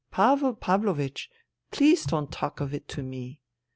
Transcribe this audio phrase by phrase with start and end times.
[0.05, 1.29] * Pavel Pavlovich,
[1.69, 3.39] please don't talk of it to me.'